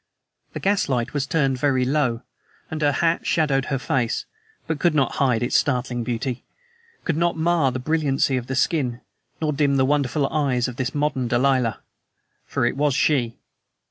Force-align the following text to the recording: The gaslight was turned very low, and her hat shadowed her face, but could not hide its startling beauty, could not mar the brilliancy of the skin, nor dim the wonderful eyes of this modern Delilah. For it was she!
The 0.53 0.59
gaslight 0.59 1.13
was 1.13 1.27
turned 1.27 1.59
very 1.59 1.85
low, 1.85 2.23
and 2.71 2.81
her 2.81 2.91
hat 2.91 3.27
shadowed 3.27 3.65
her 3.65 3.77
face, 3.77 4.25
but 4.65 4.79
could 4.79 4.95
not 4.95 5.17
hide 5.17 5.43
its 5.43 5.55
startling 5.55 6.03
beauty, 6.03 6.43
could 7.03 7.17
not 7.17 7.37
mar 7.37 7.71
the 7.71 7.77
brilliancy 7.77 8.35
of 8.35 8.47
the 8.47 8.55
skin, 8.55 9.01
nor 9.43 9.53
dim 9.53 9.77
the 9.77 9.85
wonderful 9.85 10.25
eyes 10.33 10.67
of 10.67 10.77
this 10.77 10.95
modern 10.95 11.27
Delilah. 11.27 11.81
For 12.47 12.65
it 12.65 12.75
was 12.75 12.95
she! 12.95 13.37